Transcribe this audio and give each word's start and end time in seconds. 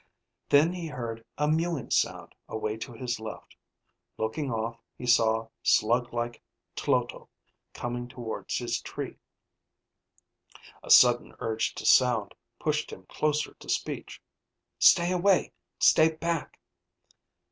Then 0.49 0.73
he 0.73 0.87
heard 0.87 1.23
a 1.37 1.47
mewing 1.47 1.91
sound 1.91 2.33
away 2.49 2.75
to 2.77 2.91
his 2.93 3.19
left. 3.19 3.55
Looking 4.17 4.49
off 4.51 4.81
he 4.97 5.05
saw 5.05 5.49
slug 5.61 6.11
like 6.11 6.41
Tloto 6.75 7.29
coming 7.75 8.07
towards 8.07 8.57
his 8.57 8.81
tree. 8.81 9.19
A 10.81 10.89
sudden 10.89 11.35
urge 11.37 11.75
to 11.75 11.85
sound 11.85 12.33
pushed 12.57 12.91
him 12.91 13.05
closer 13.09 13.53
to 13.59 13.69
speech 13.69 14.23
(_Stay 14.79 15.13
away! 15.13 15.53
Stay 15.79 16.15
Back! 16.15 16.57